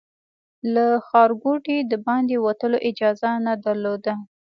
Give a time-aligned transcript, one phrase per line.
[0.73, 4.13] له ښارګوټي د باندې وتلو اجازه نه درلوده.